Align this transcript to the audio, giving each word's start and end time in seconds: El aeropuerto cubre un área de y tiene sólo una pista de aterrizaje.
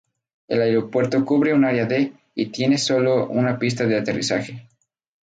El 0.47 0.63
aeropuerto 0.63 1.23
cubre 1.23 1.53
un 1.53 1.63
área 1.63 1.85
de 1.85 2.11
y 2.33 2.47
tiene 2.47 2.79
sólo 2.79 3.27
una 3.27 3.59
pista 3.59 3.85
de 3.85 3.99
aterrizaje. 3.99 4.67